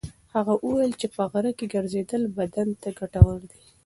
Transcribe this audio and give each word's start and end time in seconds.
هغه 0.35 0.53
وویل 0.65 0.91
چې 0.99 1.07
په 1.15 1.23
غره 1.31 1.51
کې 1.57 1.71
ګرځېدل 1.73 2.23
بدن 2.37 2.67
ته 2.81 2.89
ګټور 2.99 3.39
دي. 3.49 3.59